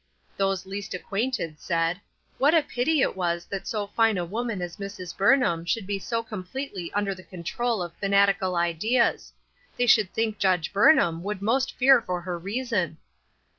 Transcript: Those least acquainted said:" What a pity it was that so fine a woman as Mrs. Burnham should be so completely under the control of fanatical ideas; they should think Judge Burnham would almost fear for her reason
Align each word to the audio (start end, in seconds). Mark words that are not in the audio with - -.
Those 0.35 0.65
least 0.65 0.95
acquainted 0.95 1.59
said:" 1.59 2.01
What 2.39 2.55
a 2.55 2.63
pity 2.63 3.01
it 3.03 3.15
was 3.15 3.45
that 3.45 3.67
so 3.67 3.85
fine 3.85 4.17
a 4.17 4.25
woman 4.25 4.59
as 4.59 4.77
Mrs. 4.77 5.15
Burnham 5.15 5.63
should 5.63 5.85
be 5.85 5.99
so 5.99 6.23
completely 6.23 6.91
under 6.93 7.13
the 7.13 7.21
control 7.21 7.83
of 7.83 7.93
fanatical 7.97 8.55
ideas; 8.55 9.31
they 9.77 9.85
should 9.85 10.11
think 10.11 10.39
Judge 10.39 10.73
Burnham 10.73 11.21
would 11.21 11.37
almost 11.41 11.77
fear 11.77 12.01
for 12.01 12.21
her 12.21 12.39
reason 12.39 12.97